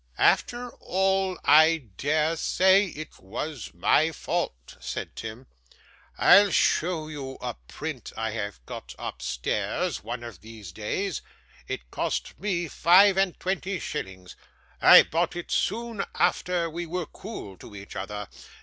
[0.17, 5.45] 'After all, I dare say it was my fault,' said Tim.
[6.17, 11.21] 'I'll show you a print I have got upstairs, one of these days.
[11.67, 14.35] It cost me five and twenty shillings.
[14.81, 18.27] I bought it soon after we were cool to each other.